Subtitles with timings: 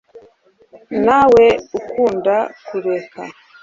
[1.03, 1.45] ntawe
[1.77, 2.35] ukunda
[2.67, 3.21] kureka